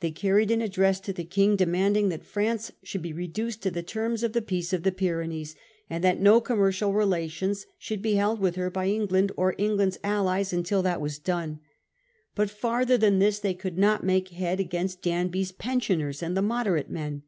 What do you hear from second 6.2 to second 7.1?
com mercial